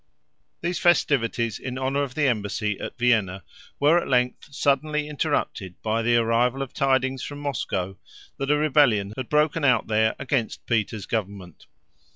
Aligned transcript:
These 0.61 0.79
festivities 0.79 1.59
in 1.59 1.77
honor 1.77 2.01
of 2.01 2.15
the 2.15 2.23
embassy 2.25 2.79
at 2.79 2.97
Vienna 2.97 3.43
were 3.79 3.99
at 3.99 4.07
length 4.07 4.45
suddenly 4.49 5.07
interrupted 5.07 5.79
by 5.83 6.01
the 6.01 6.15
arrival 6.17 6.63
of 6.63 6.73
tidings 6.73 7.21
from 7.21 7.37
Moscow 7.37 7.99
that 8.37 8.49
a 8.49 8.57
rebellion 8.57 9.13
had 9.15 9.29
broken 9.29 9.63
out 9.63 9.85
there 9.85 10.15
against 10.17 10.65
Peter's 10.65 11.05
government. 11.05 11.67